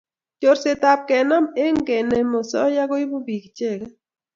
[0.41, 3.91] Chorset ab kenam eng kenem osoya koibu bik icheget